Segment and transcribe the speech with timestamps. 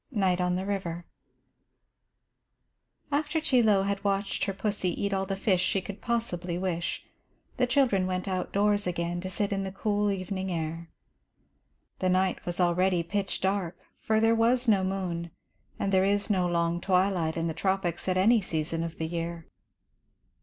[0.09, 1.05] NIGHT ON THE RIVER
[3.11, 7.05] AFTER Chie Lo had watched her pussy eat all the fish she could possibly wish,
[7.57, 10.89] the children went outdoors again to sit in the cool evening air.
[11.99, 15.29] The night was already pitch dark, for there was no moon,
[15.77, 19.45] and there is no long twilight in the tropics at any season of the year.